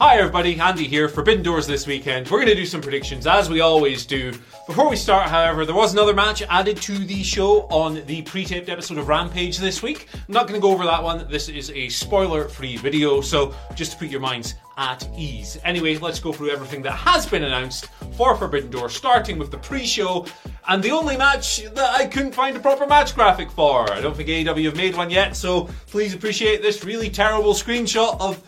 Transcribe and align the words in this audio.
Hi 0.00 0.16
everybody, 0.18 0.60
Andy 0.60 0.86
here. 0.86 1.08
Forbidden 1.08 1.42
Doors 1.42 1.66
this 1.66 1.84
weekend. 1.84 2.30
We're 2.30 2.38
going 2.38 2.46
to 2.50 2.54
do 2.54 2.64
some 2.64 2.80
predictions 2.80 3.26
as 3.26 3.50
we 3.50 3.60
always 3.60 4.06
do. 4.06 4.32
Before 4.68 4.88
we 4.88 4.94
start, 4.94 5.28
however, 5.28 5.66
there 5.66 5.74
was 5.74 5.92
another 5.92 6.14
match 6.14 6.40
added 6.42 6.76
to 6.82 6.96
the 6.96 7.24
show 7.24 7.62
on 7.62 8.06
the 8.06 8.22
pre-taped 8.22 8.68
episode 8.68 8.98
of 8.98 9.08
Rampage 9.08 9.58
this 9.58 9.82
week. 9.82 10.06
I'm 10.14 10.20
not 10.28 10.46
going 10.46 10.54
to 10.54 10.64
go 10.64 10.70
over 10.70 10.84
that 10.84 11.02
one. 11.02 11.28
This 11.28 11.48
is 11.48 11.72
a 11.72 11.88
spoiler-free 11.88 12.76
video, 12.76 13.20
so 13.20 13.52
just 13.74 13.90
to 13.90 13.98
put 13.98 14.06
your 14.06 14.20
minds 14.20 14.54
at 14.76 15.08
ease. 15.16 15.58
Anyway, 15.64 15.98
let's 15.98 16.20
go 16.20 16.32
through 16.32 16.50
everything 16.50 16.80
that 16.82 16.92
has 16.92 17.26
been 17.26 17.42
announced 17.42 17.88
for 18.16 18.36
Forbidden 18.36 18.70
Door, 18.70 18.90
starting 18.90 19.36
with 19.36 19.50
the 19.50 19.58
pre-show 19.58 20.26
and 20.68 20.80
the 20.80 20.92
only 20.92 21.16
match 21.16 21.64
that 21.74 22.00
I 22.00 22.06
couldn't 22.06 22.36
find 22.36 22.56
a 22.56 22.60
proper 22.60 22.86
match 22.86 23.16
graphic 23.16 23.50
for. 23.50 23.92
I 23.92 24.00
don't 24.00 24.16
think 24.16 24.28
AEW 24.28 24.66
have 24.66 24.76
made 24.76 24.96
one 24.96 25.10
yet, 25.10 25.34
so 25.34 25.68
please 25.88 26.14
appreciate 26.14 26.62
this 26.62 26.84
really 26.84 27.10
terrible 27.10 27.52
screenshot 27.52 28.20
of 28.20 28.40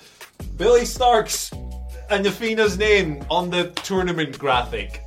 Billie 0.61 0.83
Starkz 0.83 1.51
and 2.11 2.27
Athena's 2.27 2.77
name 2.77 3.25
on 3.31 3.49
the 3.49 3.71
tournament 3.83 4.39
graphic. 4.39 5.03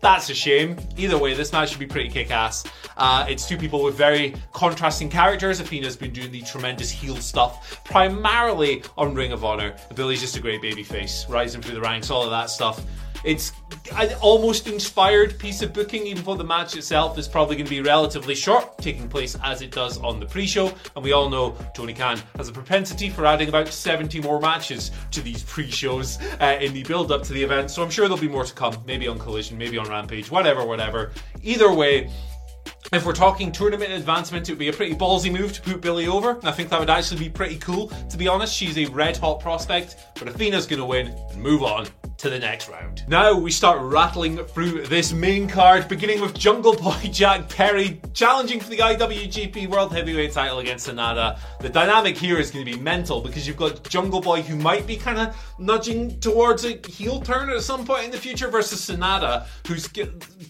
That's 0.00 0.28
a 0.28 0.34
shame. 0.34 0.76
Either 0.96 1.16
way, 1.16 1.34
this 1.34 1.52
match 1.52 1.70
should 1.70 1.78
be 1.78 1.86
pretty 1.86 2.08
kick 2.08 2.32
ass. 2.32 2.64
Uh, 2.96 3.24
it's 3.28 3.46
two 3.46 3.56
people 3.56 3.80
with 3.84 3.94
very 3.94 4.34
contrasting 4.52 5.08
characters. 5.08 5.60
Athena's 5.60 5.96
been 5.96 6.12
doing 6.12 6.32
the 6.32 6.42
tremendous 6.42 6.90
heel 6.90 7.14
stuff, 7.14 7.80
primarily 7.84 8.82
on 8.96 9.14
Ring 9.14 9.30
of 9.30 9.44
Honor. 9.44 9.76
Billie's 9.94 10.20
just 10.20 10.36
a 10.36 10.40
great 10.40 10.60
baby 10.60 10.82
face, 10.82 11.26
rising 11.28 11.62
through 11.62 11.76
the 11.76 11.80
ranks, 11.80 12.10
all 12.10 12.24
of 12.24 12.30
that 12.30 12.50
stuff. 12.50 12.84
It's 13.24 13.52
an 13.96 14.12
almost 14.20 14.66
inspired 14.66 15.38
piece 15.38 15.62
of 15.62 15.72
booking, 15.72 16.06
even 16.06 16.24
though 16.24 16.34
the 16.34 16.44
match 16.44 16.76
itself 16.76 17.18
is 17.18 17.26
probably 17.26 17.56
going 17.56 17.66
to 17.66 17.70
be 17.70 17.80
relatively 17.80 18.34
short, 18.34 18.78
taking 18.78 19.08
place 19.08 19.36
as 19.42 19.62
it 19.62 19.70
does 19.70 19.98
on 19.98 20.20
the 20.20 20.26
pre 20.26 20.46
show. 20.46 20.72
And 20.94 21.04
we 21.04 21.12
all 21.12 21.28
know 21.28 21.56
Tony 21.74 21.94
Khan 21.94 22.20
has 22.36 22.48
a 22.48 22.52
propensity 22.52 23.10
for 23.10 23.26
adding 23.26 23.48
about 23.48 23.68
70 23.68 24.20
more 24.20 24.40
matches 24.40 24.90
to 25.10 25.20
these 25.20 25.42
pre 25.42 25.70
shows 25.70 26.18
uh, 26.40 26.58
in 26.60 26.72
the 26.72 26.84
build 26.84 27.10
up 27.10 27.22
to 27.24 27.32
the 27.32 27.42
event. 27.42 27.70
So 27.70 27.82
I'm 27.82 27.90
sure 27.90 28.06
there'll 28.08 28.20
be 28.20 28.28
more 28.28 28.44
to 28.44 28.54
come, 28.54 28.76
maybe 28.86 29.08
on 29.08 29.18
Collision, 29.18 29.58
maybe 29.58 29.78
on 29.78 29.88
Rampage, 29.88 30.30
whatever, 30.30 30.64
whatever. 30.64 31.12
Either 31.42 31.72
way, 31.72 32.10
if 32.92 33.04
we're 33.04 33.12
talking 33.12 33.52
tournament 33.52 33.92
advancement, 33.92 34.48
it 34.48 34.52
would 34.52 34.58
be 34.58 34.68
a 34.68 34.72
pretty 34.72 34.94
ballsy 34.94 35.30
move 35.32 35.52
to 35.54 35.60
put 35.60 35.80
Billie 35.80 36.06
over. 36.06 36.30
And 36.30 36.48
I 36.48 36.52
think 36.52 36.70
that 36.70 36.80
would 36.80 36.88
actually 36.88 37.20
be 37.20 37.28
pretty 37.28 37.58
cool. 37.58 37.88
To 38.10 38.16
be 38.16 38.28
honest, 38.28 38.54
she's 38.54 38.78
a 38.78 38.86
red 38.86 39.16
hot 39.16 39.40
prospect, 39.40 39.96
but 40.18 40.28
Athena's 40.28 40.66
going 40.66 40.80
to 40.80 40.86
win 40.86 41.08
and 41.08 41.42
move 41.42 41.62
on 41.62 41.86
to 42.18 42.28
the 42.28 42.38
next 42.38 42.68
round. 42.68 43.04
Now 43.08 43.38
we 43.38 43.52
start 43.52 43.80
rattling 43.80 44.38
through 44.38 44.86
this 44.86 45.12
main 45.12 45.48
card, 45.48 45.86
beginning 45.86 46.20
with 46.20 46.34
Jungle 46.34 46.74
Boy 46.74 46.96
Jack 47.12 47.48
Perry 47.48 48.00
challenging 48.12 48.58
for 48.58 48.68
the 48.68 48.78
IWGP 48.78 49.68
World 49.68 49.92
Heavyweight 49.92 50.32
title 50.32 50.58
against 50.58 50.88
Sanada. 50.88 51.38
The 51.60 51.68
dynamic 51.68 52.16
here 52.16 52.38
is 52.38 52.50
going 52.50 52.64
to 52.64 52.72
be 52.72 52.78
mental 52.78 53.20
because 53.20 53.46
you've 53.46 53.56
got 53.56 53.88
Jungle 53.88 54.20
Boy 54.20 54.42
who 54.42 54.56
might 54.56 54.84
be 54.84 54.96
kind 54.96 55.18
of 55.18 55.36
nudging 55.58 56.18
towards 56.18 56.64
a 56.64 56.80
heel 56.88 57.20
turn 57.20 57.50
at 57.50 57.62
some 57.62 57.86
point 57.86 58.06
in 58.06 58.10
the 58.10 58.18
future 58.18 58.48
versus 58.48 58.84
Sanada, 58.88 59.46
who's 59.66 59.86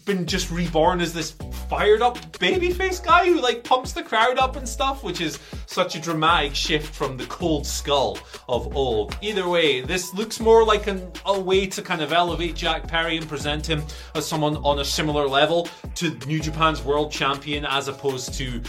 been 0.07 0.25
just 0.25 0.51
reborn 0.51 1.03
as 1.03 1.13
this 1.13 1.33
fired 1.69 2.01
up 2.01 2.17
babyface 2.39 3.05
guy 3.05 3.27
who 3.27 3.43
like 3.43 3.63
pumps 3.63 3.93
the 3.93 4.03
crowd 4.03 4.39
up 4.39 4.57
and 4.57 4.67
stuff, 4.67 5.05
which 5.05 5.21
is 5.21 5.39
such 5.67 5.97
a 5.97 6.01
dramatic 6.01 6.55
shift 6.55 6.95
from 6.95 7.19
the 7.19 7.27
cold 7.27 7.67
skull 7.67 8.19
of 8.49 8.75
old. 8.75 9.15
Either 9.21 9.47
way, 9.49 9.83
this 9.83 10.15
looks 10.15 10.41
more 10.41 10.65
like 10.65 10.87
an, 10.87 11.13
a 11.27 11.39
way 11.59 11.67
to 11.67 11.83
kind 11.83 12.03
of 12.03 12.13
elevate 12.13 12.55
Jack 12.55 12.87
Perry 12.87 13.17
and 13.17 13.29
present 13.29 13.69
him 13.69 13.83
as 14.15 14.27
someone 14.27 14.57
on 14.59 14.79
a 14.79 14.85
similar 14.85 15.27
level 15.27 15.69
to 15.97 16.11
New 16.27 16.39
Japan's 16.39 16.83
world 16.83 17.11
champion 17.11 17.65
as 17.65 17.89
opposed 17.89 18.35
to 18.35 18.63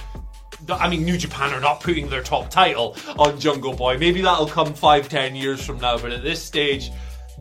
I 0.68 0.90
mean, 0.90 1.06
New 1.06 1.18
Japan 1.18 1.54
are 1.54 1.62
not 1.62 1.80
putting 1.80 2.10
their 2.10 2.22
top 2.22 2.50
title 2.50 2.96
on 3.18 3.40
Jungle 3.40 3.74
Boy. 3.74 3.98
Maybe 3.98 4.22
that'll 4.22 4.46
come 4.46 4.74
five, 4.74 5.08
ten 5.08 5.34
years 5.34 5.66
from 5.66 5.80
now, 5.80 5.98
but 5.98 6.12
at 6.12 6.22
this 6.22 6.44
stage, 6.44 6.92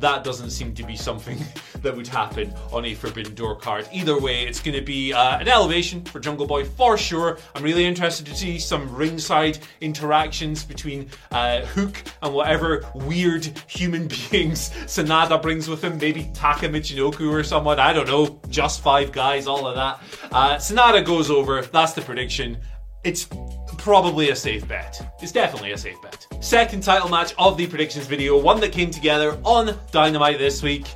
that 0.01 0.25
doesn't 0.25 0.51
seem 0.51 0.75
to 0.75 0.83
be 0.83 0.97
something 0.97 1.39
that 1.83 1.97
would 1.97 2.07
happen 2.07 2.53
on 2.73 2.85
a 2.85 2.95
Forbidden 2.95 3.35
Door 3.35 3.57
card. 3.57 3.89
Either 3.93 4.19
way, 4.19 4.45
it's 4.47 4.61
going 4.61 4.77
to 4.77 4.83
be 4.83 5.13
uh, 5.13 5.39
an 5.39 5.49
elevation 5.49 6.05
for 6.05 6.21
Jungle 6.21 6.47
Boy 6.47 6.65
for 6.65 6.97
sure. 6.97 7.39
I'm 7.55 7.63
really 7.63 7.85
interested 7.85 8.27
to 8.27 8.35
see 8.35 8.59
some 8.59 8.95
ringside 8.95 9.59
interactions 9.81 10.65
between 10.65 11.11
uh, 11.31 11.61
Hook 11.63 12.03
and 12.23 12.35
whatever 12.35 12.85
weird 12.95 13.45
human 13.67 14.09
beings 14.31 14.71
Sanada 14.87 15.41
brings 15.41 15.69
with 15.69 15.83
him. 15.83 15.99
Maybe 15.99 16.31
Taka 16.35 16.69
Michinoku 16.69 17.31
or 17.31 17.43
someone. 17.45 17.79
I 17.79 17.93
don't 17.93 18.07
know. 18.07 18.41
Just 18.49 18.81
five 18.81 19.13
guys, 19.13 19.47
all 19.47 19.67
of 19.67 19.77
that. 19.77 20.01
Uh, 20.33 20.57
Sanada 20.57 21.05
goes 21.05 21.31
over. 21.31 21.63
That's 21.63 21.93
the 21.93 22.03
prediction. 22.03 22.59
It's 23.05 23.29
probably 23.79 24.31
a 24.31 24.37
safe 24.37 24.67
bet. 24.69 25.01
It's 25.23 25.33
definitely 25.33 25.73
a 25.73 25.79
safe 25.79 26.01
bet. 26.03 26.27
Second 26.41 26.83
title 26.83 27.09
match 27.09 27.35
of 27.39 27.57
the 27.57 27.67
predictions 27.67 28.07
video, 28.07 28.39
one 28.39 28.61
that 28.61 28.73
came 28.73 28.91
together 28.91 29.39
on 29.45 29.79
Dynamite 29.91 30.39
this 30.39 30.63
week. 30.63 30.87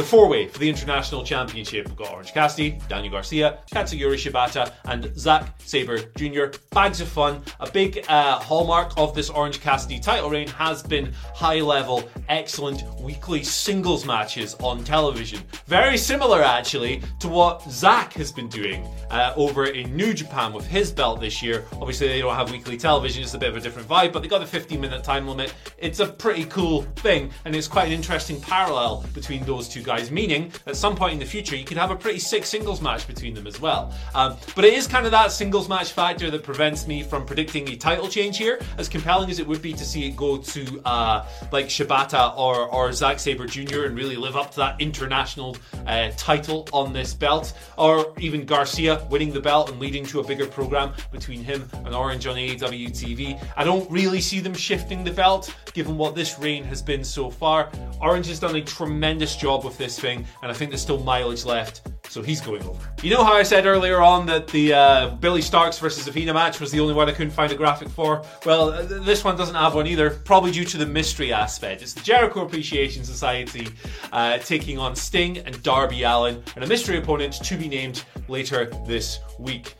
The 0.00 0.06
four 0.06 0.28
way 0.28 0.48
for 0.48 0.58
the 0.58 0.66
International 0.66 1.22
Championship. 1.22 1.86
We've 1.86 1.94
got 1.94 2.14
Orange 2.14 2.32
Cassidy, 2.32 2.78
Daniel 2.88 3.12
Garcia, 3.12 3.58
Katsuyori 3.70 4.14
Shibata, 4.14 4.72
and 4.86 5.14
Zack 5.14 5.60
Sabre 5.62 5.98
Jr. 6.16 6.56
Bags 6.70 7.02
of 7.02 7.08
fun. 7.08 7.42
A 7.60 7.70
big 7.70 8.02
uh, 8.08 8.38
hallmark 8.38 8.94
of 8.96 9.14
this 9.14 9.28
Orange 9.28 9.60
Cassidy 9.60 10.00
title 10.00 10.30
reign 10.30 10.48
has 10.48 10.82
been 10.82 11.12
high 11.34 11.60
level, 11.60 12.08
excellent 12.30 12.82
weekly 12.98 13.42
singles 13.42 14.06
matches 14.06 14.54
on 14.60 14.82
television. 14.84 15.42
Very 15.66 15.98
similar, 15.98 16.42
actually, 16.42 17.02
to 17.18 17.28
what 17.28 17.62
Zack 17.70 18.14
has 18.14 18.32
been 18.32 18.48
doing 18.48 18.88
uh, 19.10 19.34
over 19.36 19.66
in 19.66 19.94
New 19.94 20.14
Japan 20.14 20.54
with 20.54 20.66
his 20.66 20.90
belt 20.90 21.20
this 21.20 21.42
year. 21.42 21.66
Obviously, 21.74 22.08
they 22.08 22.20
don't 22.20 22.34
have 22.34 22.50
weekly 22.50 22.78
television, 22.78 23.22
it's 23.22 23.34
a 23.34 23.38
bit 23.38 23.50
of 23.50 23.56
a 23.56 23.60
different 23.60 23.86
vibe, 23.86 24.14
but 24.14 24.22
they 24.22 24.28
got 24.28 24.40
a 24.40 24.46
15 24.46 24.80
minute 24.80 25.04
time 25.04 25.28
limit. 25.28 25.54
It's 25.76 26.00
a 26.00 26.06
pretty 26.06 26.46
cool 26.46 26.82
thing, 26.96 27.30
and 27.44 27.54
it's 27.54 27.68
quite 27.68 27.88
an 27.88 27.92
interesting 27.92 28.40
parallel 28.40 29.04
between 29.12 29.44
those 29.44 29.68
two 29.68 29.82
guys, 29.82 29.89
meaning 30.10 30.52
at 30.66 30.76
some 30.76 30.96
point 30.96 31.14
in 31.14 31.18
the 31.18 31.24
future 31.24 31.56
you 31.56 31.64
could 31.64 31.76
have 31.76 31.90
a 31.90 31.96
pretty 31.96 32.18
sick 32.18 32.44
singles 32.44 32.80
match 32.80 33.06
between 33.06 33.34
them 33.34 33.46
as 33.46 33.60
well. 33.60 33.92
Um, 34.14 34.36
but 34.54 34.64
it 34.64 34.74
is 34.74 34.86
kind 34.86 35.06
of 35.06 35.12
that 35.12 35.32
singles 35.32 35.68
match 35.68 35.92
factor 35.92 36.30
that 36.30 36.42
prevents 36.42 36.86
me 36.86 37.02
from 37.02 37.24
predicting 37.24 37.68
a 37.68 37.76
title 37.76 38.08
change 38.08 38.38
here. 38.38 38.60
As 38.78 38.88
compelling 38.88 39.30
as 39.30 39.38
it 39.38 39.46
would 39.46 39.62
be 39.62 39.72
to 39.72 39.84
see 39.84 40.06
it 40.06 40.16
go 40.16 40.38
to 40.38 40.80
uh, 40.84 41.26
like 41.52 41.66
Shibata 41.66 42.36
or, 42.36 42.68
or 42.68 42.92
Zack 42.92 43.18
Sabre 43.18 43.46
Jr. 43.46 43.84
and 43.84 43.96
really 43.96 44.16
live 44.16 44.36
up 44.36 44.50
to 44.52 44.56
that 44.58 44.80
international 44.80 45.56
uh, 45.86 46.10
title 46.16 46.68
on 46.72 46.92
this 46.92 47.14
belt, 47.14 47.52
or 47.76 48.12
even 48.18 48.44
Garcia 48.44 49.06
winning 49.10 49.32
the 49.32 49.40
belt 49.40 49.70
and 49.70 49.80
leading 49.80 50.04
to 50.06 50.20
a 50.20 50.24
bigger 50.24 50.46
program 50.46 50.92
between 51.12 51.42
him 51.42 51.68
and 51.84 51.94
Orange 51.94 52.26
on 52.26 52.36
AEW 52.36 52.90
TV. 52.90 53.42
I 53.56 53.64
don't 53.64 53.90
really 53.90 54.20
see 54.20 54.40
them 54.40 54.54
shifting 54.54 55.04
the 55.04 55.10
belt 55.10 55.54
given 55.72 55.96
what 55.96 56.14
this 56.14 56.38
reign 56.38 56.64
has 56.64 56.82
been 56.82 57.04
so 57.04 57.30
far. 57.30 57.70
Orange 58.00 58.26
has 58.28 58.38
done 58.38 58.56
a 58.56 58.62
tremendous 58.62 59.36
job 59.36 59.64
with 59.70 59.78
this 59.78 59.98
thing, 59.98 60.26
and 60.42 60.50
I 60.50 60.54
think 60.54 60.70
there's 60.70 60.82
still 60.82 61.02
mileage 61.02 61.44
left 61.44 61.82
so 62.10 62.22
he's 62.22 62.40
going 62.40 62.62
over. 62.64 62.92
You 63.04 63.10
know 63.10 63.22
how 63.22 63.34
I 63.34 63.44
said 63.44 63.66
earlier 63.66 64.00
on 64.00 64.26
that 64.26 64.48
the 64.48 64.72
uh, 64.72 65.10
Billie 65.10 65.40
Starkz 65.40 65.78
versus 65.78 66.08
Athena 66.08 66.34
match 66.34 66.58
was 66.58 66.72
the 66.72 66.80
only 66.80 66.92
one 66.92 67.08
I 67.08 67.12
couldn't 67.12 67.30
find 67.30 67.52
a 67.52 67.54
graphic 67.54 67.88
for? 67.88 68.24
Well, 68.44 68.70
uh, 68.70 68.82
this 68.82 69.22
one 69.22 69.36
doesn't 69.36 69.54
have 69.54 69.76
one 69.76 69.86
either, 69.86 70.10
probably 70.10 70.50
due 70.50 70.64
to 70.64 70.76
the 70.76 70.86
mystery 70.86 71.32
aspect. 71.32 71.82
It's 71.82 71.92
the 71.92 72.00
Jericho 72.00 72.44
Appreciation 72.44 73.04
Society 73.04 73.68
uh, 74.12 74.38
taking 74.38 74.76
on 74.76 74.96
Sting 74.96 75.38
and 75.38 75.62
Darby 75.62 76.02
Allin, 76.02 76.42
and 76.56 76.64
a 76.64 76.66
mystery 76.66 76.98
opponent 76.98 77.34
to 77.34 77.56
be 77.56 77.68
named 77.68 78.02
later 78.26 78.66
this 78.86 79.20
week. 79.38 79.76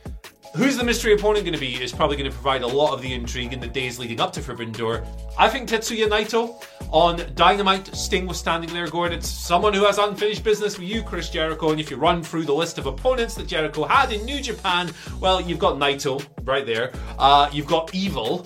Who's 0.55 0.75
the 0.75 0.83
mystery 0.83 1.13
opponent 1.13 1.45
going 1.45 1.53
to 1.53 1.59
be 1.59 1.81
is 1.81 1.93
probably 1.93 2.17
going 2.17 2.29
to 2.29 2.35
provide 2.35 2.61
a 2.61 2.67
lot 2.67 2.93
of 2.93 3.01
the 3.01 3.13
intrigue 3.13 3.53
in 3.53 3.61
the 3.61 3.67
days 3.67 3.97
leading 3.97 4.19
up 4.19 4.33
to 4.33 4.41
Forbidden 4.41 4.73
Door. 4.73 5.05
I 5.39 5.47
think 5.47 5.69
Tetsuya 5.69 6.09
Naito 6.09 6.61
on 6.91 7.21
Dynamite, 7.35 7.95
Sting 7.95 8.27
was 8.27 8.37
standing 8.37 8.73
there 8.73 8.87
going, 8.87 9.13
It's 9.13 9.29
someone 9.29 9.73
who 9.73 9.85
has 9.85 9.97
unfinished 9.97 10.43
business 10.43 10.77
with 10.77 10.89
you, 10.89 11.03
Chris 11.03 11.29
Jericho. 11.29 11.71
And 11.71 11.79
if 11.79 11.89
you 11.89 11.95
run 11.95 12.21
through 12.21 12.43
the 12.43 12.53
list 12.53 12.77
of 12.77 12.85
opponents 12.85 13.33
that 13.35 13.47
Jericho 13.47 13.85
had 13.85 14.11
in 14.11 14.25
New 14.25 14.41
Japan, 14.41 14.91
well, 15.21 15.39
you've 15.39 15.59
got 15.59 15.77
Naito 15.77 16.21
right 16.43 16.65
there. 16.65 16.91
Uh, 17.17 17.49
you've 17.53 17.67
got 17.67 17.95
Evil 17.95 18.45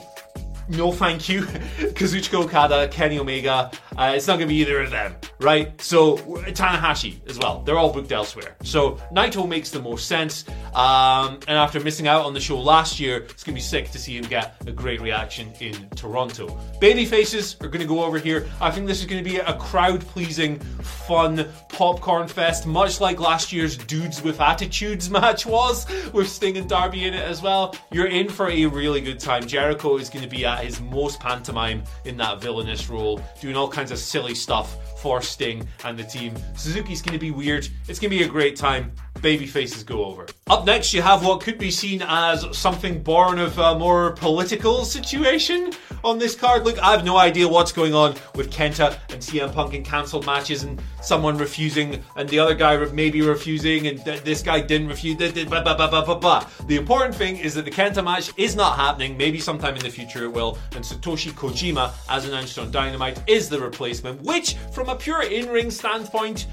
no 0.68 0.92
thank 0.92 1.30
you. 1.30 1.42
Kazuchika 1.94 2.44
Okada, 2.44 2.88
Kenny 2.88 3.20
Omega, 3.20 3.70
uh, 3.98 4.14
it's 4.16 4.28
not 4.28 4.38
going 4.38 4.48
to 4.48 4.54
be 4.54 4.62
either 4.62 4.82
of 4.82 4.92
them, 4.92 5.16
right? 5.40 5.80
So, 5.82 6.18
Tanahashi 6.18 7.28
as 7.30 7.38
well. 7.40 7.62
They're 7.64 7.78
all 7.78 7.92
booked 7.92 8.12
elsewhere. 8.12 8.56
So, 8.64 9.00
Naito 9.14 9.48
makes 9.48 9.70
the 9.70 9.82
most 9.82 10.08
sense. 10.08 10.46
Um, 10.74 11.40
and 11.48 11.58
after 11.58 11.80
missing 11.80 12.08
out 12.08 12.26
on 12.26 12.34
the 12.34 12.40
show 12.40 12.60
last 12.60 13.00
year, 13.00 13.18
it's 13.18 13.44
going 13.44 13.54
to 13.54 13.60
be 13.60 13.62
sick 13.62 13.92
to 13.92 14.00
see 14.00 14.18
him 14.18 14.26
get 14.26 14.56
a 14.68 14.72
great 14.72 15.02
reaction 15.02 15.52
in 15.60 15.90
Toronto. 15.92 16.60
Baby 16.82 17.06
faces 17.06 17.56
are 17.62 17.68
going 17.68 17.82
to 17.82 17.88
go 17.88 18.04
over 18.04 18.20
here. 18.20 18.48
I 18.60 18.72
think 18.72 18.88
this 18.88 19.00
is 19.00 19.06
going 19.06 19.24
to 19.24 19.30
be 19.30 19.38
a 19.38 19.54
crowd 19.54 20.02
pleasing, 20.02 20.60
fun 20.60 21.48
popcorn 21.70 22.28
fest, 22.28 22.66
much 22.66 23.00
like 23.00 23.20
last 23.20 23.54
year's 23.54 23.78
Dudes 23.78 24.22
with 24.22 24.42
Attitudes 24.42 25.10
match 25.16 25.46
was, 25.46 25.86
with 26.12 26.28
Sting 26.28 26.58
and 26.58 26.68
Darby 26.68 27.06
in 27.06 27.14
it 27.14 27.24
as 27.24 27.42
well. 27.42 27.76
You're 27.92 28.08
in 28.08 28.30
for 28.30 28.50
a 28.50 28.66
really 28.66 29.02
good 29.02 29.20
time. 29.20 29.46
Jericho 29.48 29.98
is 29.98 30.10
going 30.10 30.24
to 30.24 30.30
be 30.30 30.46
at 30.46 30.64
his 30.64 30.82
most 30.82 31.20
pantomime 31.20 31.84
in 32.04 32.18
that 32.18 32.42
villainous 32.42 32.90
role, 32.90 33.22
doing 33.40 33.56
all 33.56 33.70
kinds 33.70 33.85
of 33.92 33.98
silly 33.98 34.36
stuff 34.36 35.00
for 35.02 35.22
Sting 35.22 35.68
and 35.84 35.98
the 35.98 36.04
team. 36.04 36.34
Suzuki's 36.56 37.02
going 37.02 37.14
to 37.14 37.20
be 37.20 37.32
weird. 37.32 37.68
It's 37.88 38.00
going 38.00 38.12
to 38.12 38.18
be 38.18 38.24
a 38.24 38.28
great 38.28 38.56
time. 38.56 38.92
Baby 39.22 39.46
faces 39.46 39.84
go 39.84 40.06
over. 40.06 40.28
Up 40.48 40.66
next, 40.66 40.94
you 40.94 41.02
have 41.02 41.26
what 41.26 41.42
could 41.42 41.58
be 41.58 41.72
seen 41.72 42.04
as 42.08 42.46
something 42.58 43.02
born 43.02 43.40
of 43.40 43.58
a 43.58 43.78
more 43.78 44.12
political 44.12 44.86
situation 44.86 45.72
on 46.06 46.20
this 46.20 46.36
card. 46.36 46.64
Look, 46.64 46.78
I 46.80 46.92
have 46.92 47.04
no 47.04 47.18
idea 47.18 47.48
what's 47.48 47.72
going 47.72 47.94
on 47.94 48.16
with 48.36 48.52
Kenta 48.52 48.98
and 49.10 49.22
CM 49.22 49.52
Punk 49.52 49.74
in 49.74 49.84
cancelled 49.84 50.26
matches 50.26 50.64
and 50.64 50.80
someone 51.02 51.38
refusing 51.38 52.04
and 52.16 52.30
the 52.30 52.40
other 52.40 52.54
guy 52.54 52.78
maybe 52.94 53.22
refusing 53.22 53.88
and 53.88 54.04
th- 54.06 54.22
this 54.22 54.42
guy 54.44 54.62
didn't 54.62 54.88
refuse. 54.88 55.16
Blah, 55.16 55.62
blah, 55.62 55.76
blah, 55.76 55.90
blah, 55.90 56.06
blah, 56.06 56.16
blah. 56.16 56.48
The 56.68 56.76
important 56.76 57.16
thing 57.16 57.38
is 57.38 57.56
that 57.56 57.66
the 57.66 57.72
Kenta 57.72 58.04
match 58.04 58.32
is 58.38 58.56
not 58.56 58.76
happening. 58.76 59.18
Maybe 59.18 59.40
sometime 59.40 59.76
in 59.76 59.82
the 59.82 59.90
future 59.90 60.24
it 60.26 60.32
will. 60.32 60.58
And 60.76 60.86
Satoshi 60.86 61.32
Kojima, 61.32 61.92
as 62.10 62.28
announced 62.28 62.60
on 62.60 62.70
Dynamite, 62.70 63.22
is 63.28 63.50
the 63.50 63.60
replacement, 63.60 64.22
which, 64.22 64.56
from 64.74 64.90
a 64.90 64.96
pure 64.96 65.24
in 65.24 65.50
ring 65.50 65.72
standpoint, 65.72 66.46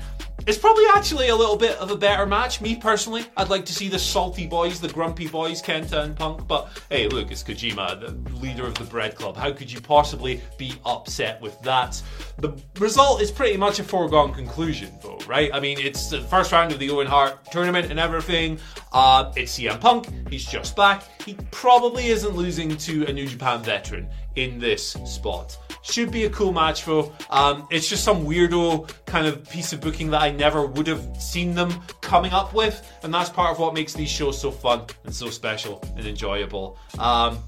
it's 0.46 0.58
probably 0.58 0.84
actually 0.94 1.28
a 1.28 1.36
little 1.36 1.56
bit 1.56 1.76
of 1.78 1.90
a 1.90 1.96
better 1.96 2.26
match. 2.26 2.60
Me 2.60 2.76
personally, 2.76 3.24
I'd 3.36 3.48
like 3.48 3.64
to 3.66 3.74
see 3.74 3.88
the 3.88 3.98
salty 3.98 4.46
boys, 4.46 4.80
the 4.80 4.88
grumpy 4.88 5.28
boys, 5.28 5.62
Kenta 5.62 6.04
and 6.04 6.16
Punk. 6.16 6.46
But 6.46 6.68
hey, 6.90 7.08
look, 7.08 7.30
it's 7.30 7.42
Kojima, 7.42 8.00
the 8.00 8.36
leader 8.36 8.66
of 8.66 8.74
the 8.74 8.84
Bread 8.84 9.14
Club. 9.14 9.36
How 9.36 9.52
could 9.52 9.70
you 9.70 9.80
possibly 9.80 10.40
be 10.58 10.74
upset 10.84 11.40
with 11.40 11.60
that? 11.62 12.00
The 12.38 12.52
result 12.78 13.22
is 13.22 13.30
pretty 13.30 13.56
much 13.56 13.78
a 13.78 13.84
foregone 13.84 14.32
conclusion, 14.32 14.92
though, 15.02 15.18
right? 15.26 15.50
I 15.52 15.60
mean, 15.60 15.78
it's 15.78 16.08
the 16.08 16.20
first 16.22 16.52
round 16.52 16.72
of 16.72 16.78
the 16.78 16.90
Owen 16.90 17.06
Hart 17.06 17.50
tournament 17.50 17.90
and 17.90 18.00
everything. 18.00 18.58
Uh, 18.92 19.32
it's 19.36 19.58
CM 19.58 19.80
Punk. 19.80 20.08
He's 20.28 20.44
just 20.44 20.76
back. 20.76 21.04
He 21.22 21.36
probably 21.50 22.08
isn't 22.08 22.34
losing 22.34 22.76
to 22.76 23.06
a 23.06 23.12
New 23.12 23.26
Japan 23.26 23.62
veteran 23.62 24.08
in 24.36 24.58
this 24.58 24.92
spot. 25.04 25.58
Should 25.82 26.12
be 26.12 26.24
a 26.24 26.30
cool 26.30 26.52
match 26.52 26.84
though. 26.84 27.12
Um, 27.28 27.66
it's 27.70 27.88
just 27.88 28.04
some 28.04 28.24
weirdo 28.24 28.88
kind 29.04 29.26
of 29.26 29.48
piece 29.50 29.72
of 29.72 29.80
booking 29.80 30.10
that 30.10 30.22
I 30.22 30.30
never 30.30 30.64
would 30.64 30.86
have 30.86 31.20
seen 31.20 31.54
them 31.54 31.72
coming 32.00 32.32
up 32.32 32.54
with, 32.54 32.88
and 33.02 33.12
that's 33.12 33.28
part 33.30 33.50
of 33.50 33.58
what 33.58 33.74
makes 33.74 33.92
these 33.92 34.08
shows 34.08 34.40
so 34.40 34.50
fun 34.50 34.86
and 35.04 35.14
so 35.14 35.28
special 35.28 35.82
and 35.96 36.06
enjoyable. 36.06 36.78
Um, 36.98 37.38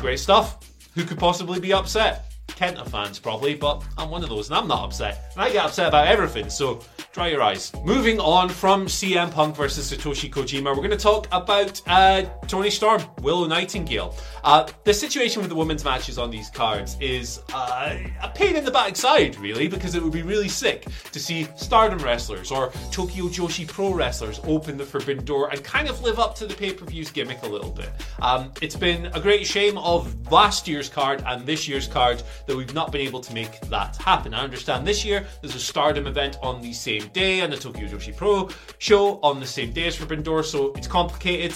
great 0.00 0.18
stuff. 0.18 0.58
Who 0.94 1.04
could 1.04 1.18
possibly 1.18 1.60
be 1.60 1.72
upset? 1.72 2.32
Kenta 2.48 2.86
fans 2.88 3.18
probably, 3.18 3.54
but 3.54 3.82
I'm 3.96 4.10
one 4.10 4.22
of 4.22 4.28
those 4.28 4.50
and 4.50 4.58
I'm 4.58 4.68
not 4.68 4.84
upset. 4.84 5.32
And 5.34 5.42
I 5.42 5.50
get 5.50 5.64
upset 5.64 5.88
about 5.88 6.08
everything, 6.08 6.50
so 6.50 6.80
dry 7.12 7.28
your 7.28 7.42
eyes. 7.42 7.70
Moving 7.84 8.18
on 8.18 8.48
from 8.48 8.86
CM 8.86 9.30
Punk 9.30 9.54
versus 9.54 9.92
Satoshi 9.92 10.30
Kojima, 10.30 10.64
we're 10.64 10.76
going 10.76 10.90
to 10.90 10.96
talk 10.96 11.28
about 11.30 11.82
uh, 11.86 12.22
Toni 12.48 12.70
Storm, 12.70 13.02
Willow 13.20 13.46
Nightingale. 13.46 14.16
Uh, 14.42 14.66
the 14.84 14.94
situation 14.94 15.42
with 15.42 15.50
the 15.50 15.54
women's 15.54 15.84
matches 15.84 16.16
on 16.16 16.30
these 16.30 16.48
cards 16.48 16.96
is 17.00 17.42
uh, 17.52 17.98
a 18.22 18.28
pain 18.30 18.56
in 18.56 18.64
the 18.64 18.70
backside, 18.70 19.38
really, 19.38 19.68
because 19.68 19.94
it 19.94 20.02
would 20.02 20.12
be 20.12 20.22
really 20.22 20.48
sick 20.48 20.86
to 21.12 21.20
see 21.20 21.46
Stardom 21.54 21.98
wrestlers 21.98 22.50
or 22.50 22.72
Tokyo 22.90 23.26
Joshi 23.26 23.68
Pro 23.68 23.92
wrestlers 23.92 24.40
open 24.44 24.78
the 24.78 24.84
Forbidden 24.84 25.26
Door 25.26 25.50
and 25.50 25.62
kind 25.62 25.90
of 25.90 26.00
live 26.00 26.18
up 26.18 26.34
to 26.36 26.46
the 26.46 26.54
pay 26.54 26.72
per 26.72 26.86
view's 26.86 27.10
gimmick 27.10 27.42
a 27.42 27.46
little 27.46 27.70
bit. 27.70 27.90
Um, 28.22 28.52
it's 28.62 28.76
been 28.76 29.06
a 29.06 29.20
great 29.20 29.46
shame 29.46 29.76
of 29.76 30.32
last 30.32 30.66
year's 30.66 30.88
card 30.88 31.22
and 31.26 31.44
this 31.44 31.68
year's 31.68 31.86
card 31.86 32.22
that 32.46 32.56
we've 32.56 32.72
not 32.72 32.90
been 32.90 33.02
able 33.02 33.20
to 33.20 33.34
make 33.34 33.60
that 33.68 33.96
happen. 33.96 34.32
I 34.32 34.42
understand 34.42 34.86
this 34.86 35.04
year 35.04 35.26
there's 35.42 35.54
a 35.54 35.60
Stardom 35.60 36.06
event 36.06 36.38
on 36.42 36.62
the 36.62 36.72
same 36.72 37.01
day 37.08 37.40
and 37.40 37.52
the 37.52 37.56
Tokyo 37.56 37.86
Joshi 37.86 38.16
Pro 38.16 38.48
show 38.78 39.20
on 39.20 39.40
the 39.40 39.46
same 39.46 39.72
day 39.72 39.86
as 39.86 39.96
Forbidden 39.96 40.24
Door, 40.24 40.44
so 40.44 40.72
it's 40.74 40.86
complicated. 40.86 41.54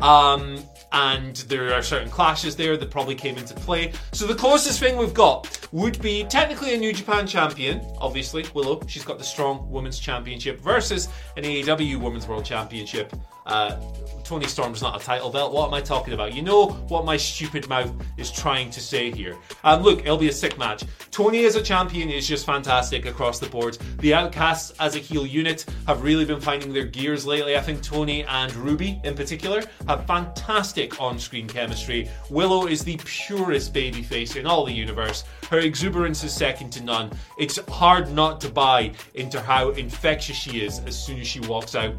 Um, 0.00 0.58
and 0.92 1.36
there 1.48 1.72
are 1.72 1.82
certain 1.82 2.10
clashes 2.10 2.56
there 2.56 2.76
that 2.76 2.90
probably 2.90 3.14
came 3.14 3.36
into 3.36 3.54
play. 3.54 3.92
So 4.12 4.26
the 4.26 4.34
closest 4.34 4.80
thing 4.80 4.96
we've 4.96 5.14
got 5.14 5.68
would 5.72 6.00
be 6.00 6.24
technically 6.24 6.74
a 6.74 6.76
New 6.76 6.92
Japan 6.92 7.26
champion, 7.26 7.80
obviously, 7.98 8.44
Willow. 8.54 8.80
She's 8.86 9.04
got 9.04 9.18
the 9.18 9.24
strong 9.24 9.70
women's 9.70 9.98
championship 9.98 10.60
versus 10.60 11.08
an 11.36 11.44
AEW 11.44 12.00
women's 12.00 12.26
world 12.26 12.44
championship. 12.44 13.14
Uh, 13.46 13.80
Toni 14.26 14.48
Storm's 14.48 14.82
not 14.82 15.00
a 15.00 15.04
title 15.04 15.30
belt. 15.30 15.52
What 15.52 15.68
am 15.68 15.74
I 15.74 15.80
talking 15.80 16.12
about? 16.12 16.34
You 16.34 16.42
know 16.42 16.66
what 16.88 17.04
my 17.04 17.16
stupid 17.16 17.68
mouth 17.68 17.92
is 18.16 18.32
trying 18.32 18.70
to 18.70 18.80
say 18.80 19.12
here. 19.12 19.36
Um, 19.62 19.82
look, 19.82 20.00
it'll 20.00 20.18
be 20.18 20.28
a 20.28 20.32
sick 20.32 20.58
match. 20.58 20.82
Toni 21.12 21.44
as 21.44 21.54
a 21.54 21.62
champion 21.62 22.10
is 22.10 22.26
just 22.26 22.44
fantastic 22.44 23.06
across 23.06 23.38
the 23.38 23.48
board. 23.48 23.78
The 24.00 24.14
Outcasts 24.14 24.72
as 24.80 24.96
a 24.96 24.98
heel 24.98 25.24
unit 25.24 25.64
have 25.86 26.02
really 26.02 26.24
been 26.24 26.40
finding 26.40 26.72
their 26.72 26.86
gears 26.86 27.24
lately. 27.24 27.56
I 27.56 27.60
think 27.60 27.82
Toni 27.82 28.24
and 28.24 28.52
Ruby 28.56 29.00
in 29.04 29.14
particular 29.14 29.62
have 29.86 30.08
fantastic 30.08 31.00
on-screen 31.00 31.46
chemistry. 31.46 32.10
Willow 32.28 32.66
is 32.66 32.82
the 32.82 32.98
purest 33.04 33.72
babyface 33.72 34.34
in 34.34 34.44
all 34.44 34.64
the 34.64 34.72
universe. 34.72 35.22
Her 35.50 35.60
exuberance 35.60 36.24
is 36.24 36.34
second 36.34 36.70
to 36.70 36.82
none. 36.82 37.12
It's 37.38 37.60
hard 37.68 38.12
not 38.12 38.40
to 38.40 38.48
buy 38.48 38.90
into 39.14 39.40
how 39.40 39.70
infectious 39.70 40.36
she 40.36 40.64
is 40.64 40.80
as 40.80 41.00
soon 41.00 41.20
as 41.20 41.28
she 41.28 41.38
walks 41.40 41.76
out 41.76 41.94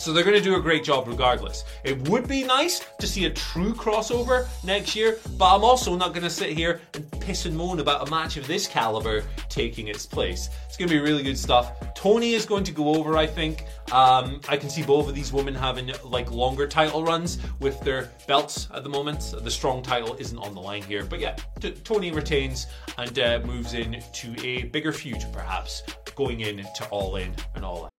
so 0.00 0.12
they're 0.12 0.24
going 0.24 0.36
to 0.36 0.42
do 0.42 0.56
a 0.56 0.60
great 0.60 0.82
job 0.82 1.06
regardless. 1.06 1.64
It 1.84 2.08
would 2.08 2.26
be 2.26 2.42
nice 2.42 2.80
to 2.98 3.06
see 3.06 3.26
a 3.26 3.30
true 3.30 3.74
crossover 3.74 4.46
next 4.64 4.96
year, 4.96 5.18
but 5.36 5.54
I'm 5.54 5.62
also 5.62 5.94
not 5.94 6.14
going 6.14 6.22
to 6.22 6.30
sit 6.30 6.50
here 6.50 6.80
and 6.94 7.10
piss 7.20 7.44
and 7.44 7.56
moan 7.56 7.80
about 7.80 8.08
a 8.08 8.10
match 8.10 8.36
of 8.36 8.46
this 8.46 8.66
caliber 8.66 9.22
taking 9.48 9.88
its 9.88 10.06
place. 10.06 10.48
It's 10.66 10.76
going 10.76 10.88
to 10.88 10.94
be 10.94 11.00
really 11.00 11.22
good 11.22 11.38
stuff. 11.38 11.72
Toni 11.94 12.32
is 12.32 12.46
going 12.46 12.64
to 12.64 12.72
go 12.72 12.94
over, 12.94 13.16
I 13.18 13.26
think. 13.26 13.66
Um, 13.92 14.40
I 14.48 14.56
can 14.56 14.70
see 14.70 14.82
both 14.82 15.08
of 15.08 15.14
these 15.14 15.32
women 15.32 15.54
having 15.54 15.90
like 16.04 16.30
longer 16.30 16.66
title 16.66 17.04
runs 17.04 17.38
with 17.60 17.78
their 17.82 18.10
belts 18.26 18.68
at 18.72 18.82
the 18.82 18.88
moment. 18.88 19.34
The 19.42 19.50
strong 19.50 19.82
title 19.82 20.16
isn't 20.16 20.38
on 20.38 20.54
the 20.54 20.60
line 20.60 20.82
here, 20.82 21.04
but 21.04 21.20
yeah, 21.20 21.36
t- 21.60 21.72
Toni 21.72 22.10
retains 22.10 22.68
and 22.96 23.18
uh, 23.18 23.40
moves 23.44 23.74
in 23.74 24.02
to 24.14 24.46
a 24.46 24.64
bigger 24.64 24.92
feud, 24.92 25.22
perhaps 25.32 25.82
going 26.14 26.40
in 26.40 26.56
to 26.76 26.88
All 26.88 27.16
In 27.16 27.34
and 27.54 27.64
All 27.64 27.84
Out. 27.84 27.99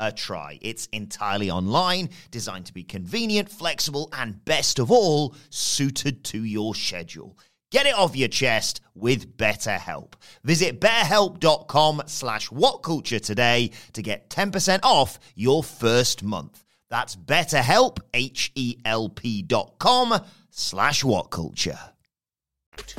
a 0.00 0.12
try? 0.12 0.58
It's 0.62 0.86
entirely 0.92 1.50
online, 1.50 2.10
designed 2.30 2.66
to 2.66 2.74
be 2.74 2.84
convenient, 2.84 3.50
flexible, 3.50 4.08
and 4.12 4.44
best 4.44 4.78
of 4.78 4.90
all, 4.90 5.34
suited 5.50 6.24
to 6.24 6.44
your 6.44 6.74
schedule. 6.74 7.38
Get 7.70 7.84
it 7.84 7.94
off 7.94 8.16
your 8.16 8.28
chest 8.28 8.80
with 8.94 9.36
BetterHelp. 9.36 10.14
Visit 10.42 10.80
betterhelp.com 10.80 12.02
slash 12.06 12.48
whatculture 12.48 13.20
today 13.20 13.72
to 13.92 14.02
get 14.02 14.30
10% 14.30 14.80
off 14.84 15.18
your 15.34 15.62
first 15.62 16.22
month. 16.22 16.64
That's 16.88 17.14
betterhelp, 17.14 17.98
H-E-L-P 18.14 19.42
dot 19.42 19.74
com 19.78 20.18
slash 20.50 21.02
whatculture. 21.02 21.78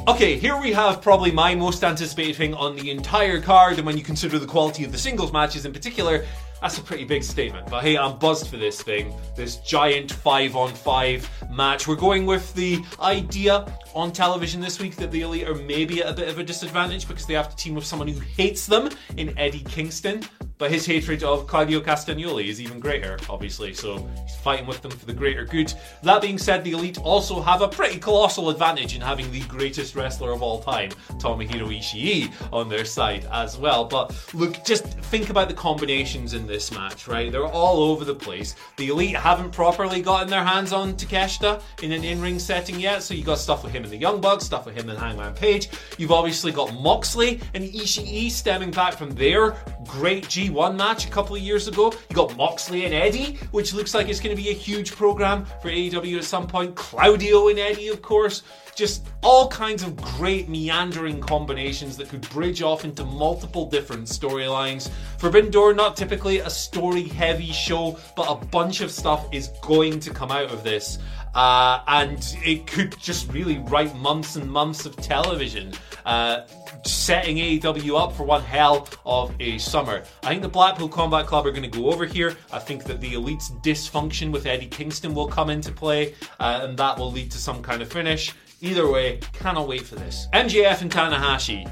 Okay, 0.07 0.37
here 0.37 0.59
we 0.59 0.73
have 0.73 1.01
probably 1.01 1.31
my 1.31 1.55
most 1.55 1.83
anticipated 1.83 2.35
thing 2.35 2.53
on 2.53 2.75
the 2.75 2.91
entire 2.91 3.41
card, 3.41 3.77
and 3.77 3.85
when 3.85 3.97
you 3.97 4.03
consider 4.03 4.37
the 4.37 4.45
quality 4.45 4.83
of 4.83 4.91
the 4.91 4.97
singles 4.97 5.31
matches 5.31 5.65
in 5.65 5.73
particular, 5.73 6.25
that's 6.61 6.77
a 6.77 6.81
pretty 6.81 7.05
big 7.05 7.23
statement. 7.23 7.69
But 7.69 7.83
hey, 7.83 7.97
I'm 7.97 8.17
buzzed 8.17 8.47
for 8.47 8.57
this 8.57 8.81
thing. 8.81 9.13
This 9.35 9.57
giant 9.57 10.11
five 10.11 10.55
on 10.55 10.73
five 10.73 11.29
match. 11.49 11.87
We're 11.87 11.95
going 11.95 12.25
with 12.25 12.53
the 12.53 12.79
idea 12.99 13.65
on 13.95 14.11
television 14.11 14.61
this 14.61 14.79
week 14.79 14.95
that 14.97 15.11
the 15.11 15.21
Elite 15.21 15.47
are 15.47 15.55
maybe 15.55 16.01
at 16.01 16.09
a 16.09 16.13
bit 16.13 16.27
of 16.27 16.39
a 16.39 16.43
disadvantage 16.43 17.07
because 17.07 17.25
they 17.25 17.33
have 17.33 17.49
to 17.49 17.55
team 17.55 17.75
with 17.75 17.85
someone 17.85 18.07
who 18.07 18.19
hates 18.19 18.65
them 18.65 18.89
in 19.17 19.37
Eddie 19.37 19.63
Kingston. 19.63 20.23
But 20.57 20.71
his 20.71 20.85
hatred 20.85 21.23
of 21.23 21.47
Claudio 21.47 21.79
Castagnoli 21.79 22.47
is 22.47 22.59
even 22.59 22.81
greater, 22.81 23.17
obviously, 23.29 23.73
so 23.73 24.05
he's 24.25 24.35
fighting 24.35 24.67
with 24.67 24.81
them 24.81 24.91
for 24.91 25.05
the 25.05 25.13
greater 25.13 25.45
good. 25.45 25.73
That 26.03 26.21
being 26.21 26.37
said, 26.37 26.65
the 26.65 26.73
Elite 26.73 26.97
also 26.97 27.41
have 27.41 27.61
a 27.61 27.67
pretty 27.69 27.97
colossal 27.97 28.49
advantage 28.49 28.93
in 28.93 28.99
having 28.99 29.31
the 29.31 29.39
greatest 29.43 29.95
wrestler 29.95 30.33
of 30.33 30.43
all 30.43 30.61
time, 30.61 30.89
Tomohiro 31.11 31.73
Ishii, 31.79 32.33
on 32.51 32.67
their 32.67 32.83
side 32.83 33.25
as 33.31 33.57
well. 33.57 33.85
But 33.85 34.13
look, 34.33 34.65
just 34.65 34.83
think 34.83 35.29
about 35.29 35.47
the 35.47 35.53
combinations 35.53 36.33
in 36.33 36.45
this 36.45 36.73
match, 36.73 37.07
right? 37.07 37.31
They're 37.31 37.45
all 37.45 37.81
over 37.81 38.03
the 38.03 38.13
place. 38.13 38.55
The 38.75 38.89
Elite 38.89 39.15
haven't 39.15 39.51
properly 39.51 40.01
gotten 40.01 40.29
their 40.29 40.43
hands 40.43 40.73
on 40.73 40.95
Takeshita 40.95 41.61
in 41.81 41.93
an 41.93 42.03
in 42.03 42.21
ring 42.21 42.37
setting 42.37 42.81
yet, 42.81 43.01
so 43.01 43.13
you 43.13 43.23
got 43.23 43.37
stuff 43.37 43.63
with 43.63 43.71
him 43.71 43.78
in 43.83 43.89
the 43.89 43.97
Young 43.97 44.21
Bucks, 44.21 44.45
stuff 44.45 44.65
with 44.65 44.75
him 44.75 44.89
and 44.89 44.97
Hangman 44.97 45.33
Page. 45.33 45.69
You've 45.97 46.11
obviously 46.11 46.51
got 46.51 46.73
Moxley 46.73 47.39
and 47.53 47.63
Ishii 47.63 48.29
stemming 48.31 48.71
back 48.71 48.95
from 48.95 49.11
their 49.11 49.55
great 49.85 50.25
G1 50.25 50.75
match 50.75 51.05
a 51.05 51.09
couple 51.09 51.35
of 51.35 51.41
years 51.41 51.67
ago. 51.67 51.93
You 52.09 52.15
got 52.15 52.35
Moxley 52.37 52.85
and 52.85 52.93
Eddie, 52.93 53.37
which 53.51 53.73
looks 53.73 53.93
like 53.93 54.09
it's 54.09 54.19
going 54.19 54.35
to 54.35 54.41
be 54.41 54.49
a 54.49 54.53
huge 54.53 54.91
program 54.91 55.45
for 55.61 55.69
AEW 55.69 56.17
at 56.17 56.23
some 56.23 56.47
point. 56.47 56.75
Claudio 56.75 57.49
and 57.49 57.59
Eddie, 57.59 57.89
of 57.89 58.01
course. 58.01 58.43
Just 58.79 59.07
all 59.23 59.49
kinds 59.49 59.83
of 59.83 59.97
great 59.97 60.47
meandering 60.47 61.19
combinations 61.19 61.97
that 61.97 62.07
could 62.07 62.21
bridge 62.29 62.61
off 62.61 62.85
into 62.85 63.03
multiple 63.03 63.65
different 63.65 64.05
storylines. 64.05 64.89
Forbidden 65.17 65.51
Door, 65.51 65.73
not 65.73 65.97
typically 65.97 66.39
a 66.39 66.49
story 66.49 67.03
heavy 67.03 67.51
show, 67.51 67.99
but 68.15 68.31
a 68.31 68.35
bunch 68.35 68.79
of 68.79 68.89
stuff 68.89 69.27
is 69.33 69.49
going 69.61 69.99
to 69.99 70.11
come 70.11 70.31
out 70.31 70.49
of 70.53 70.63
this. 70.63 70.97
Uh, 71.35 71.81
and 71.87 72.37
it 72.45 72.67
could 72.67 72.97
just 72.97 73.29
really 73.33 73.57
write 73.67 73.93
months 73.97 74.37
and 74.37 74.49
months 74.49 74.85
of 74.85 74.95
television, 74.95 75.73
uh, 76.05 76.47
setting 76.85 77.35
AEW 77.35 78.01
up 78.01 78.15
for 78.15 78.23
one 78.23 78.41
hell 78.41 78.87
of 79.05 79.35
a 79.41 79.57
summer. 79.57 80.03
I 80.23 80.29
think 80.29 80.41
the 80.41 80.47
Blackpool 80.47 80.87
Combat 80.87 81.27
Club 81.27 81.45
are 81.45 81.51
going 81.51 81.69
to 81.69 81.79
go 81.79 81.91
over 81.91 82.05
here. 82.05 82.37
I 82.53 82.59
think 82.59 82.85
that 82.85 83.01
the 83.01 83.15
Elite's 83.15 83.51
dysfunction 83.61 84.31
with 84.31 84.45
Eddie 84.45 84.67
Kingston 84.67 85.13
will 85.13 85.27
come 85.27 85.49
into 85.49 85.73
play, 85.73 86.15
uh, 86.39 86.61
and 86.63 86.77
that 86.77 86.97
will 86.97 87.11
lead 87.11 87.29
to 87.31 87.37
some 87.37 87.61
kind 87.61 87.81
of 87.81 87.91
finish. 87.91 88.33
Either 88.61 88.91
way, 88.91 89.19
cannot 89.33 89.67
wait 89.67 89.83
for 89.83 89.95
this. 89.95 90.27
MJF 90.33 90.81
and 90.81 90.91
Tanahashi. 90.91 91.71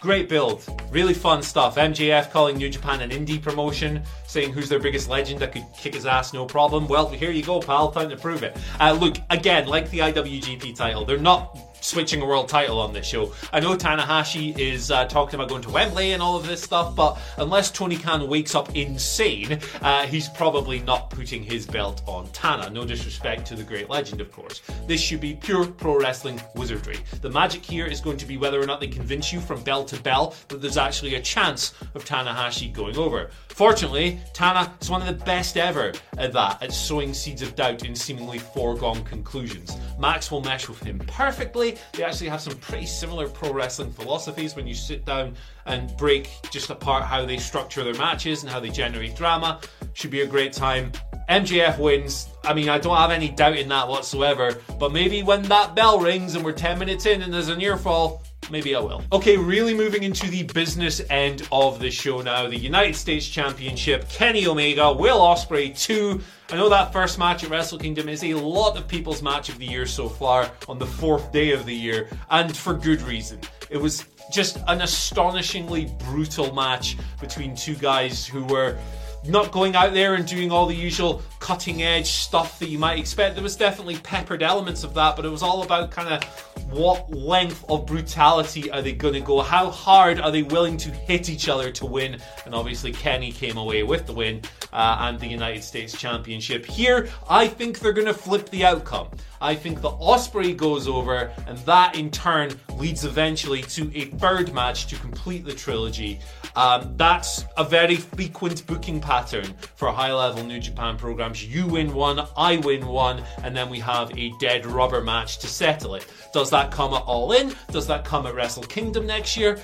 Great 0.00 0.28
build, 0.28 0.64
really 0.90 1.12
fun 1.12 1.42
stuff. 1.42 1.76
MJF 1.76 2.30
calling 2.30 2.56
New 2.56 2.70
Japan 2.70 3.02
an 3.02 3.10
indie 3.10 3.42
promotion, 3.42 4.02
saying 4.26 4.52
who's 4.52 4.68
their 4.68 4.78
biggest 4.78 5.08
legend 5.08 5.40
that 5.40 5.52
could 5.52 5.66
kick 5.76 5.92
his 5.94 6.06
ass 6.06 6.32
no 6.32 6.46
problem. 6.46 6.88
Well, 6.88 7.08
here 7.08 7.30
you 7.32 7.42
go, 7.42 7.60
pal. 7.60 7.90
Time 7.90 8.08
to 8.08 8.16
prove 8.16 8.42
it. 8.42 8.56
Uh, 8.80 8.92
look, 8.92 9.16
again, 9.28 9.66
like 9.66 9.90
the 9.90 9.98
IWGP 9.98 10.74
title, 10.74 11.04
they're 11.04 11.18
not 11.18 11.69
switching 11.80 12.22
a 12.22 12.26
world 12.26 12.48
title 12.48 12.80
on 12.80 12.92
this 12.92 13.06
show. 13.06 13.32
I 13.52 13.60
know 13.60 13.76
Tanahashi 13.76 14.58
is 14.58 14.90
uh, 14.90 15.06
talking 15.06 15.36
about 15.36 15.48
going 15.48 15.62
to 15.62 15.70
Wembley 15.70 16.12
and 16.12 16.22
all 16.22 16.36
of 16.36 16.46
this 16.46 16.62
stuff, 16.62 16.94
but 16.94 17.18
unless 17.38 17.70
Tony 17.70 17.96
Khan 17.96 18.28
wakes 18.28 18.54
up 18.54 18.74
insane, 18.76 19.58
uh, 19.82 20.06
he's 20.06 20.28
probably 20.28 20.80
not 20.80 21.10
putting 21.10 21.42
his 21.42 21.66
belt 21.66 22.02
on 22.06 22.28
Tana. 22.32 22.70
No 22.70 22.84
disrespect 22.84 23.46
to 23.48 23.54
the 23.54 23.62
great 23.62 23.88
legend, 23.88 24.20
of 24.20 24.32
course. 24.32 24.62
This 24.86 25.00
should 25.00 25.20
be 25.20 25.34
pure 25.34 25.66
pro 25.66 25.98
wrestling 25.98 26.40
wizardry. 26.54 26.98
The 27.20 27.30
magic 27.30 27.64
here 27.64 27.86
is 27.86 28.00
going 28.00 28.16
to 28.18 28.26
be 28.26 28.36
whether 28.36 28.60
or 28.60 28.66
not 28.66 28.80
they 28.80 28.88
convince 28.88 29.32
you 29.32 29.40
from 29.40 29.62
bell 29.62 29.84
to 29.84 30.00
bell 30.02 30.34
that 30.48 30.60
there's 30.60 30.76
actually 30.76 31.14
a 31.14 31.20
chance 31.20 31.74
of 31.94 32.04
Tanahashi 32.04 32.72
going 32.72 32.96
over. 32.96 33.30
Fortunately, 33.48 34.18
Tana 34.32 34.72
is 34.80 34.90
one 34.90 35.02
of 35.02 35.08
the 35.08 35.24
best 35.24 35.56
ever 35.56 35.92
at 36.16 36.32
that, 36.32 36.62
at 36.62 36.72
sowing 36.72 37.12
seeds 37.12 37.42
of 37.42 37.54
doubt 37.54 37.84
in 37.84 37.94
seemingly 37.94 38.38
foregone 38.38 39.04
conclusions. 39.04 39.76
Max 39.98 40.30
will 40.30 40.40
mesh 40.40 40.68
with 40.68 40.82
him 40.82 40.98
perfectly. 41.00 41.69
They 41.92 42.04
actually 42.04 42.28
have 42.28 42.40
some 42.40 42.56
pretty 42.58 42.86
similar 42.86 43.28
pro 43.28 43.52
wrestling 43.52 43.92
philosophies 43.92 44.56
when 44.56 44.66
you 44.66 44.74
sit 44.74 45.04
down 45.04 45.34
and 45.66 45.96
break 45.96 46.30
just 46.50 46.70
apart 46.70 47.04
how 47.04 47.24
they 47.24 47.36
structure 47.36 47.84
their 47.84 47.94
matches 47.94 48.42
and 48.42 48.50
how 48.50 48.60
they 48.60 48.70
generate 48.70 49.16
drama. 49.16 49.60
Should 49.94 50.10
be 50.10 50.22
a 50.22 50.26
great 50.26 50.52
time. 50.52 50.92
MJF 51.28 51.78
wins. 51.78 52.28
I 52.44 52.54
mean, 52.54 52.68
I 52.68 52.78
don't 52.78 52.96
have 52.96 53.10
any 53.10 53.28
doubt 53.28 53.56
in 53.56 53.68
that 53.68 53.86
whatsoever. 53.86 54.58
But 54.78 54.92
maybe 54.92 55.22
when 55.22 55.42
that 55.42 55.74
bell 55.74 56.00
rings 56.00 56.34
and 56.34 56.44
we're 56.44 56.52
10 56.52 56.78
minutes 56.78 57.06
in 57.06 57.22
and 57.22 57.32
there's 57.32 57.48
a 57.48 57.56
near 57.56 57.76
fall, 57.76 58.22
maybe 58.50 58.74
I 58.74 58.80
will. 58.80 59.02
Okay, 59.12 59.36
really 59.36 59.74
moving 59.74 60.02
into 60.02 60.28
the 60.28 60.42
business 60.42 61.00
end 61.10 61.48
of 61.52 61.78
the 61.78 61.90
show 61.90 62.20
now. 62.20 62.48
The 62.48 62.56
United 62.56 62.96
States 62.96 63.26
Championship, 63.28 64.08
Kenny 64.08 64.46
Omega, 64.46 64.92
Will 64.92 65.18
Ospreay 65.18 65.78
2. 65.78 66.20
I 66.50 66.56
know 66.56 66.68
that 66.68 66.92
first 66.92 67.18
match 67.18 67.44
at 67.44 67.50
Wrestle 67.50 67.78
Kingdom 67.78 68.08
is 68.08 68.24
a 68.24 68.34
lot 68.34 68.76
of 68.76 68.88
people's 68.88 69.22
match 69.22 69.48
of 69.48 69.58
the 69.58 69.66
year 69.66 69.86
so 69.86 70.08
far 70.08 70.50
on 70.68 70.78
the 70.78 70.86
fourth 70.86 71.32
day 71.32 71.52
of 71.52 71.64
the 71.66 71.74
year, 71.74 72.08
and 72.30 72.56
for 72.56 72.74
good 72.74 73.02
reason. 73.02 73.40
It 73.70 73.78
was 73.78 74.04
just 74.32 74.58
an 74.68 74.80
astonishingly 74.80 75.94
brutal 75.98 76.52
match 76.54 76.96
between 77.20 77.54
two 77.54 77.74
guys 77.76 78.26
who 78.26 78.44
were 78.44 78.78
not 79.26 79.52
going 79.52 79.76
out 79.76 79.92
there 79.92 80.14
and 80.14 80.26
doing 80.26 80.50
all 80.50 80.66
the 80.66 80.74
usual 80.74 81.22
cutting 81.40 81.82
edge 81.82 82.06
stuff 82.06 82.58
that 82.58 82.68
you 82.68 82.78
might 82.78 82.98
expect. 82.98 83.34
There 83.34 83.42
was 83.42 83.56
definitely 83.56 83.96
peppered 83.96 84.42
elements 84.42 84.82
of 84.82 84.94
that, 84.94 85.16
but 85.16 85.24
it 85.24 85.28
was 85.28 85.42
all 85.42 85.62
about 85.62 85.90
kind 85.90 86.08
of 86.08 86.22
what 86.70 87.12
length 87.12 87.64
of 87.68 87.86
brutality 87.86 88.70
are 88.70 88.82
they 88.82 88.92
going 88.92 89.14
to 89.14 89.20
go? 89.20 89.40
How 89.40 89.70
hard 89.70 90.20
are 90.20 90.30
they 90.30 90.42
willing 90.42 90.76
to 90.78 90.90
hit 90.90 91.28
each 91.28 91.48
other 91.48 91.70
to 91.72 91.86
win? 91.86 92.18
And 92.44 92.54
obviously, 92.54 92.92
Kenny 92.92 93.32
came 93.32 93.56
away 93.56 93.82
with 93.82 94.06
the 94.06 94.12
win 94.12 94.42
uh, 94.72 94.98
and 95.00 95.20
the 95.20 95.26
United 95.26 95.62
States 95.62 95.96
Championship. 95.98 96.66
Here, 96.66 97.08
I 97.28 97.46
think 97.46 97.78
they're 97.78 97.92
going 97.92 98.06
to 98.06 98.14
flip 98.14 98.48
the 98.50 98.64
outcome. 98.64 99.08
I 99.42 99.54
think 99.54 99.80
the 99.80 99.90
Ospreay 99.90 100.54
goes 100.54 100.86
over, 100.86 101.32
and 101.46 101.56
that 101.58 101.94
in 101.96 102.10
turn 102.10 102.50
leads 102.76 103.04
eventually 103.04 103.62
to 103.62 103.90
a 103.94 104.04
third 104.18 104.52
match 104.52 104.86
to 104.88 104.96
complete 104.96 105.46
the 105.46 105.54
trilogy. 105.54 106.20
Um, 106.56 106.92
that's 106.96 107.46
a 107.56 107.64
very 107.64 107.96
frequent 107.96 108.66
booking 108.66 109.00
pattern 109.00 109.54
for 109.76 109.88
high 109.90 110.12
level 110.12 110.44
New 110.44 110.58
Japan 110.58 110.96
programs 110.98 111.10
programs. 111.10 111.44
You 111.44 111.66
win 111.66 111.92
one, 111.92 112.26
I 112.36 112.58
win 112.58 112.86
one, 112.86 113.22
and 113.42 113.54
then 113.56 113.68
we 113.68 113.78
have 113.80 114.16
a 114.16 114.32
dead 114.38 114.64
rubber 114.64 115.02
match 115.02 115.38
to 115.40 115.46
settle 115.46 115.96
it. 115.96 116.06
Does 116.32 116.50
that 116.50 116.70
come 116.70 116.94
at 116.94 117.02
All 117.02 117.32
In? 117.32 117.52
Does 117.70 117.86
that 117.88 118.04
come 118.04 118.26
at 118.26 118.34
Wrestle 118.34 118.62
Kingdom 118.62 119.06
next 119.06 119.36
year? 119.36 119.58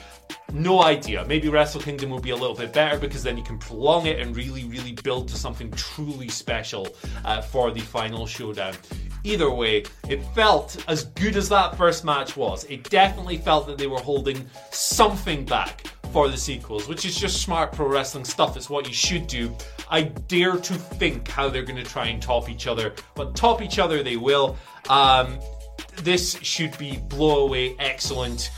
No 0.53 0.83
idea. 0.83 1.25
Maybe 1.27 1.49
Wrestle 1.49 1.81
Kingdom 1.81 2.11
will 2.11 2.21
be 2.21 2.31
a 2.31 2.37
little 2.37 2.57
bit 2.57 2.73
better 2.73 2.99
because 2.99 3.23
then 3.23 3.37
you 3.37 3.45
can 3.45 3.59
prolong 3.59 4.07
it 4.07 4.21
and 4.21 4.35
really, 4.35 4.65
really 4.65 4.93
build 4.93 5.29
to 5.29 5.37
something 5.37 5.71
truly 5.73 6.29
special 6.29 6.89
uh, 7.25 7.43
for 7.43 7.71
the 7.71 7.81
final 7.81 8.27
showdown. 8.27 8.75
Either 9.25 9.51
way, 9.51 9.85
it 10.09 10.23
felt 10.35 10.83
as 10.89 11.05
good 11.05 11.37
as 11.37 11.49
that 11.49 11.77
first 11.77 12.05
match 12.05 12.37
was. 12.37 12.65
It 12.65 12.89
definitely 12.91 13.39
felt 13.39 13.67
that 13.67 13.77
they 13.77 13.89
were 13.89 13.99
holding 13.99 14.49
something 14.71 15.45
back 15.45 15.83
for 16.13 16.29
the 16.29 16.37
sequels, 16.37 16.89
which 16.89 17.05
is 17.05 17.19
just 17.19 17.43
smart 17.43 17.73
pro 17.73 17.89
wrestling 17.89 18.25
stuff. 18.25 18.57
It's 18.57 18.71
what 18.71 18.87
you 18.87 18.95
should 18.95 19.27
do. 19.27 19.55
I 19.91 20.03
dare 20.03 20.57
to 20.57 20.75
think 20.75 21.29
how 21.29 21.49
they're 21.49 21.65
going 21.65 21.83
to 21.83 21.91
try 21.91 22.07
and 22.07 22.23
top 22.23 22.49
each 22.49 22.67
other, 22.67 22.95
but 23.15 23.35
top 23.35 23.61
each 23.61 23.79
other 23.79 24.03
they 24.03 24.17
will. 24.17 24.57
Um, 24.89 25.39
this 26.03 26.39
should 26.43 26.77
be 26.79 26.97
blow 26.97 27.47
away 27.47 27.77
excellent. 27.79 28.51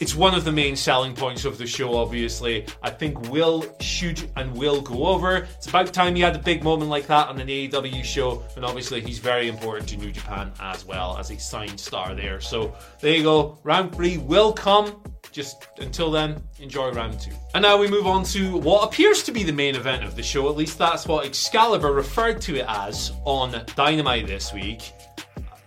It's 0.00 0.16
one 0.16 0.34
of 0.34 0.44
the 0.44 0.50
main 0.50 0.74
selling 0.74 1.14
points 1.14 1.44
of 1.44 1.56
the 1.56 1.66
show, 1.66 1.96
obviously. 1.96 2.66
I 2.82 2.90
think 2.90 3.30
will, 3.30 3.64
should, 3.80 4.28
and 4.36 4.52
will 4.56 4.80
go 4.80 5.06
over. 5.06 5.46
It's 5.56 5.68
about 5.68 5.92
time 5.92 6.16
he 6.16 6.20
had 6.22 6.34
a 6.34 6.40
big 6.40 6.64
moment 6.64 6.90
like 6.90 7.06
that 7.06 7.28
on 7.28 7.40
an 7.40 7.46
AEW 7.46 8.02
show, 8.02 8.42
and 8.56 8.64
obviously 8.64 9.00
he's 9.00 9.20
very 9.20 9.48
important 9.48 9.88
to 9.90 9.96
New 9.96 10.10
Japan 10.10 10.50
as 10.58 10.84
well 10.84 11.16
as 11.16 11.30
a 11.30 11.38
signed 11.38 11.78
star 11.78 12.14
there. 12.14 12.40
So 12.40 12.74
there 13.00 13.14
you 13.16 13.22
go. 13.22 13.58
Round 13.62 13.94
three 13.94 14.18
will 14.18 14.52
come. 14.52 15.00
Just 15.30 15.66
until 15.78 16.10
then, 16.10 16.42
enjoy 16.60 16.92
round 16.92 17.20
two. 17.20 17.32
And 17.54 17.62
now 17.62 17.76
we 17.76 17.88
move 17.88 18.06
on 18.06 18.24
to 18.26 18.56
what 18.58 18.84
appears 18.84 19.22
to 19.24 19.32
be 19.32 19.42
the 19.42 19.52
main 19.52 19.74
event 19.74 20.04
of 20.04 20.14
the 20.16 20.22
show. 20.22 20.48
At 20.48 20.56
least 20.56 20.78
that's 20.78 21.06
what 21.06 21.24
Excalibur 21.24 21.92
referred 21.92 22.40
to 22.42 22.56
it 22.56 22.66
as 22.68 23.12
on 23.24 23.64
Dynamite 23.74 24.26
this 24.26 24.52
week. 24.52 24.92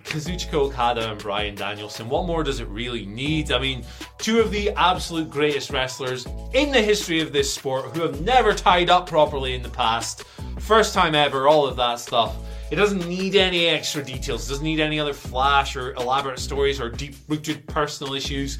Kazuchika 0.08 0.54
Okada 0.54 1.12
and 1.12 1.22
Bryan 1.22 1.54
Danielson. 1.54 2.08
What 2.08 2.26
more 2.26 2.44
does 2.44 2.60
it 2.60 2.68
really 2.70 3.06
need? 3.06 3.52
I 3.52 3.60
mean, 3.60 3.84
two 4.18 4.40
of 4.40 4.52
the 4.52 4.70
absolute 4.72 5.30
greatest 5.30 5.70
wrestlers 5.70 6.26
in 6.54 6.72
the 6.72 6.82
history 6.82 7.20
of 7.20 7.34
this 7.34 7.54
sport 7.54 7.96
who 7.96 8.02
have 8.02 8.22
never 8.22 8.54
tied 8.54 8.90
up 8.90 9.08
properly 9.08 9.54
in 9.54 9.62
the 9.62 9.70
past. 9.70 10.24
First 10.60 10.94
time 10.94 11.14
ever, 11.14 11.48
all 11.48 11.68
of 11.68 11.76
that 11.76 12.00
stuff. 12.00 12.36
It 12.72 12.76
doesn't 12.76 13.08
need 13.08 13.36
any 13.36 13.68
extra 13.68 14.04
details, 14.04 14.48
it 14.48 14.50
doesn't 14.50 14.64
need 14.64 14.80
any 14.80 15.00
other 15.00 15.14
flash 15.14 15.76
or 15.76 15.94
elaborate 15.94 16.40
stories 16.40 16.80
or 16.82 16.90
deep 16.90 17.16
rooted 17.28 17.66
personal 17.68 18.14
issues. 18.14 18.60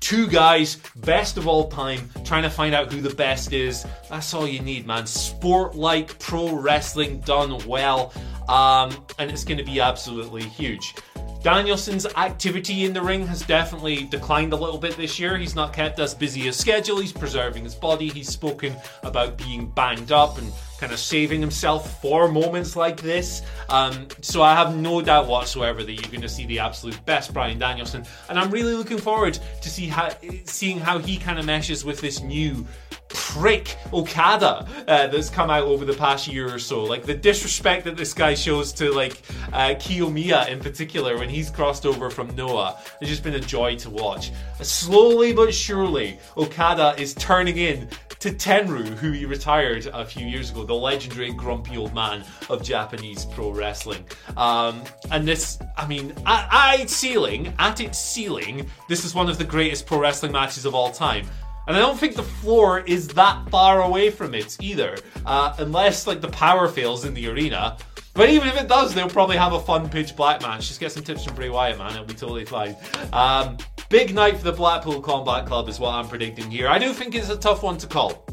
Two 0.00 0.26
guys, 0.28 0.76
best 0.96 1.38
of 1.38 1.48
all 1.48 1.68
time, 1.68 2.10
trying 2.24 2.42
to 2.42 2.50
find 2.50 2.74
out 2.74 2.92
who 2.92 3.00
the 3.00 3.14
best 3.14 3.52
is. 3.52 3.84
That's 4.10 4.32
all 4.34 4.46
you 4.46 4.60
need, 4.60 4.86
man. 4.86 5.06
Sport 5.06 5.74
like 5.74 6.18
pro 6.18 6.54
wrestling 6.54 7.20
done 7.20 7.58
well 7.66 8.12
um, 8.48 9.04
and 9.18 9.30
it's 9.30 9.44
going 9.44 9.58
to 9.58 9.64
be 9.64 9.80
absolutely 9.80 10.42
huge. 10.42 10.94
Danielson's 11.42 12.04
activity 12.16 12.84
in 12.84 12.92
the 12.92 13.00
ring 13.00 13.24
has 13.26 13.42
definitely 13.42 14.04
declined 14.04 14.52
a 14.52 14.56
little 14.56 14.78
bit 14.78 14.96
this 14.96 15.20
year. 15.20 15.36
He's 15.36 15.54
not 15.54 15.72
kept 15.72 16.00
as 16.00 16.12
busy 16.12 16.48
as 16.48 16.56
schedule. 16.56 16.98
He's 16.98 17.12
preserving 17.12 17.62
his 17.62 17.76
body. 17.76 18.08
He's 18.08 18.28
spoken 18.28 18.76
about 19.04 19.38
being 19.38 19.70
banged 19.70 20.10
up 20.10 20.38
and 20.38 20.52
kind 20.78 20.92
of 20.92 20.98
saving 20.98 21.40
himself 21.40 22.00
for 22.00 22.28
moments 22.28 22.76
like 22.76 23.00
this. 23.00 23.42
Um, 23.68 24.08
so 24.20 24.42
I 24.42 24.54
have 24.54 24.76
no 24.76 25.02
doubt 25.02 25.26
whatsoever 25.26 25.82
that 25.82 25.92
you're 25.92 26.10
going 26.10 26.22
to 26.22 26.28
see 26.28 26.46
the 26.46 26.58
absolute 26.60 27.04
best 27.04 27.34
Bryan 27.34 27.58
Danielson, 27.58 28.04
and 28.28 28.38
I'm 28.38 28.50
really 28.50 28.74
looking 28.74 28.98
forward 28.98 29.38
to 29.62 29.70
see 29.70 29.86
how 29.86 30.10
seeing 30.44 30.78
how 30.78 30.98
he 30.98 31.16
kind 31.18 31.38
of 31.38 31.44
meshes 31.44 31.84
with 31.84 32.00
this 32.00 32.20
new 32.20 32.66
prick 33.08 33.76
Okada 33.92 34.66
uh, 34.86 35.06
that's 35.06 35.30
come 35.30 35.50
out 35.50 35.64
over 35.64 35.84
the 35.84 35.94
past 35.94 36.28
year 36.28 36.52
or 36.52 36.58
so. 36.58 36.84
Like 36.84 37.04
the 37.04 37.14
disrespect 37.14 37.84
that 37.84 37.96
this 37.96 38.12
guy 38.12 38.34
shows 38.34 38.72
to 38.74 38.92
like 38.92 39.22
uh, 39.52 39.74
Kiyomiya 39.74 40.48
in 40.48 40.60
particular 40.60 41.18
when 41.18 41.28
he's 41.28 41.50
crossed 41.50 41.86
over 41.86 42.10
from 42.10 42.34
Noah. 42.36 42.78
It's 43.00 43.10
just 43.10 43.22
been 43.22 43.34
a 43.34 43.40
joy 43.40 43.76
to 43.76 43.90
watch. 43.90 44.30
Slowly 44.60 45.32
but 45.32 45.54
surely, 45.54 46.18
Okada 46.36 46.94
is 46.98 47.14
turning 47.14 47.56
in 47.56 47.88
to 48.20 48.30
Tenryu, 48.30 48.88
who 48.96 49.12
he 49.12 49.24
retired 49.24 49.86
a 49.86 50.04
few 50.04 50.26
years 50.26 50.50
ago, 50.50 50.64
the 50.68 50.74
legendary 50.74 51.32
grumpy 51.32 51.76
old 51.76 51.92
man 51.94 52.22
of 52.48 52.62
Japanese 52.62 53.24
pro 53.24 53.50
wrestling. 53.50 54.04
Um, 54.36 54.84
and 55.10 55.26
this, 55.26 55.58
I 55.76 55.86
mean, 55.86 56.12
at, 56.26 56.48
at 56.52 56.80
its 56.80 56.94
ceiling, 56.94 57.52
at 57.58 57.80
its 57.80 57.98
ceiling, 57.98 58.68
this 58.88 59.04
is 59.04 59.14
one 59.14 59.28
of 59.28 59.38
the 59.38 59.44
greatest 59.44 59.86
pro 59.86 59.98
wrestling 59.98 60.30
matches 60.30 60.64
of 60.64 60.74
all 60.74 60.92
time. 60.92 61.26
And 61.66 61.76
I 61.76 61.80
don't 61.80 61.98
think 61.98 62.14
the 62.14 62.22
floor 62.22 62.80
is 62.80 63.08
that 63.08 63.50
far 63.50 63.82
away 63.82 64.10
from 64.10 64.34
it 64.34 64.56
either, 64.60 64.96
uh, 65.26 65.54
unless 65.58 66.06
like 66.06 66.20
the 66.20 66.28
power 66.28 66.68
fails 66.68 67.04
in 67.04 67.12
the 67.12 67.28
arena. 67.28 67.76
But 68.14 68.30
even 68.30 68.48
if 68.48 68.56
it 68.60 68.68
does, 68.68 68.94
they'll 68.94 69.08
probably 69.08 69.36
have 69.36 69.52
a 69.52 69.60
fun 69.60 69.88
pitch 69.88 70.16
black 70.16 70.42
match. 70.42 70.68
Just 70.68 70.80
get 70.80 70.92
some 70.92 71.04
tips 71.04 71.24
from 71.24 71.34
Bray 71.34 71.50
Wyatt, 71.50 71.78
man. 71.78 71.92
It'll 71.92 72.04
be 72.04 72.14
totally 72.14 72.44
fine. 72.44 72.74
Um, 73.12 73.58
big 73.90 74.14
night 74.14 74.38
for 74.38 74.44
the 74.44 74.52
Blackpool 74.52 75.00
Combat 75.00 75.46
Club 75.46 75.68
is 75.68 75.78
what 75.78 75.94
I'm 75.94 76.08
predicting 76.08 76.50
here. 76.50 76.68
I 76.68 76.78
do 76.78 76.92
think 76.92 77.14
it's 77.14 77.30
a 77.30 77.36
tough 77.36 77.62
one 77.62 77.78
to 77.78 77.86
call 77.86 78.26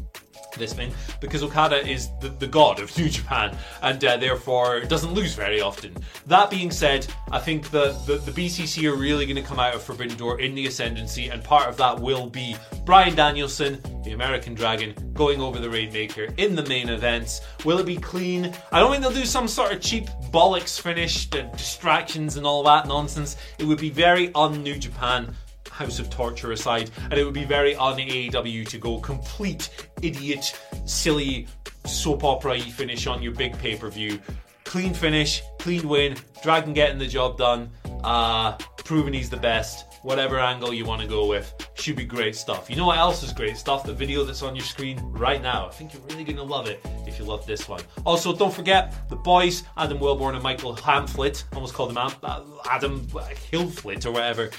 this 0.58 0.72
thing 0.72 0.92
because 1.20 1.42
Okada 1.42 1.86
is 1.86 2.10
the, 2.20 2.28
the 2.28 2.46
god 2.46 2.80
of 2.80 2.96
New 2.98 3.08
Japan 3.08 3.56
and 3.82 4.04
uh, 4.04 4.16
therefore 4.16 4.80
doesn't 4.80 5.12
lose 5.12 5.34
very 5.34 5.60
often. 5.60 5.96
That 6.26 6.50
being 6.50 6.70
said, 6.70 7.06
I 7.30 7.38
think 7.38 7.70
the, 7.70 7.92
the, 8.06 8.16
the 8.18 8.32
BCC 8.32 8.90
are 8.90 8.96
really 8.96 9.26
going 9.26 9.36
to 9.36 9.42
come 9.42 9.58
out 9.58 9.74
of 9.74 9.82
Forbidden 9.82 10.16
Door 10.16 10.40
in 10.40 10.54
the 10.54 10.66
ascendancy, 10.66 11.28
and 11.28 11.42
part 11.42 11.68
of 11.68 11.76
that 11.76 11.98
will 12.00 12.28
be 12.28 12.56
Bryan 12.84 13.14
Danielson, 13.14 13.80
the 14.04 14.12
American 14.12 14.54
Dragon, 14.54 14.94
going 15.14 15.40
over 15.40 15.58
the 15.58 15.68
Rainmaker 15.68 16.28
in 16.36 16.54
the 16.54 16.64
main 16.66 16.88
events. 16.88 17.40
Will 17.64 17.78
it 17.78 17.86
be 17.86 17.96
clean? 17.96 18.52
I 18.72 18.80
don't 18.80 18.90
think 18.90 19.02
they'll 19.02 19.12
do 19.12 19.24
some 19.24 19.48
sort 19.48 19.72
of 19.72 19.80
cheap 19.80 20.06
bollocks 20.30 20.80
finish, 20.80 21.26
distractions 21.26 22.36
and 22.36 22.46
all 22.46 22.62
that 22.64 22.86
nonsense. 22.86 23.36
It 23.58 23.64
would 23.64 23.78
be 23.78 23.90
very 23.90 24.32
un 24.34 24.62
New 24.62 24.76
Japan 24.76 25.34
House 25.76 25.98
of 25.98 26.08
Torture 26.08 26.52
aside, 26.52 26.90
and 27.10 27.14
it 27.14 27.24
would 27.24 27.34
be 27.34 27.44
very 27.44 27.76
un 27.76 27.98
AEW 27.98 28.66
to 28.66 28.78
go 28.78 28.98
complete 28.98 29.90
idiot, 30.00 30.58
silly 30.86 31.46
soap 31.84 32.24
opera 32.24 32.58
finish 32.58 33.06
on 33.06 33.22
your 33.22 33.32
big 33.32 33.56
pay 33.58 33.76
per 33.76 33.90
view. 33.90 34.18
Clean 34.64 34.94
finish, 34.94 35.42
clean 35.58 35.86
win, 35.86 36.16
Dragon 36.42 36.72
getting 36.72 36.98
the 36.98 37.06
job 37.06 37.36
done, 37.36 37.70
uh, 38.04 38.52
proving 38.78 39.12
he's 39.12 39.28
the 39.28 39.36
best. 39.36 39.85
Whatever 40.02 40.38
angle 40.38 40.72
you 40.72 40.84
want 40.84 41.02
to 41.02 41.08
go 41.08 41.26
with, 41.26 41.52
should 41.74 41.96
be 41.96 42.04
great 42.04 42.36
stuff. 42.36 42.70
You 42.70 42.76
know 42.76 42.86
what 42.86 42.98
else 42.98 43.22
is 43.22 43.32
great 43.32 43.56
stuff? 43.56 43.84
The 43.84 43.92
video 43.92 44.24
that's 44.24 44.42
on 44.42 44.54
your 44.54 44.64
screen 44.64 44.98
right 45.12 45.42
now. 45.42 45.66
I 45.66 45.70
think 45.70 45.92
you're 45.92 46.02
really 46.02 46.24
going 46.24 46.36
to 46.36 46.42
love 46.42 46.68
it 46.68 46.80
if 47.06 47.18
you 47.18 47.24
love 47.24 47.46
this 47.46 47.68
one. 47.68 47.82
Also, 48.04 48.34
don't 48.34 48.52
forget 48.52 49.08
the 49.08 49.16
boys, 49.16 49.64
Adam 49.76 49.98
Wilbourn 49.98 50.34
and 50.34 50.42
Michael 50.42 50.74
Hamflett, 50.76 51.44
almost 51.54 51.74
called 51.74 51.90
him 51.90 51.98
Adam 51.98 53.06
Hillflit 53.06 54.06
or 54.06 54.12
whatever. 54.12 54.50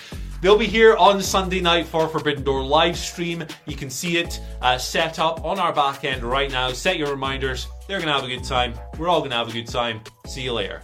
They'll 0.41 0.57
be 0.57 0.67
here 0.67 0.95
on 0.95 1.21
Sunday 1.21 1.61
night 1.61 1.87
for 1.87 2.07
Forbidden 2.07 2.43
Door 2.43 2.63
live 2.63 2.95
stream. 2.95 3.43
You 3.65 3.75
can 3.75 3.89
see 3.89 4.17
it 4.17 4.39
uh, 4.61 4.77
set 4.77 5.17
up 5.17 5.43
on 5.43 5.57
our 5.59 5.73
back 5.73 6.03
end 6.03 6.23
right 6.23 6.51
now. 6.51 6.71
Set 6.71 6.97
your 6.97 7.09
reminders. 7.09 7.67
They're 7.87 7.97
going 7.97 8.07
to 8.07 8.13
have 8.13 8.23
a 8.23 8.27
good 8.27 8.43
time. 8.43 8.75
We're 8.99 9.07
all 9.07 9.19
going 9.19 9.31
to 9.31 9.37
have 9.37 9.49
a 9.49 9.51
good 9.51 9.67
time. 9.67 10.01
See 10.27 10.43
you 10.43 10.53
later. 10.53 10.83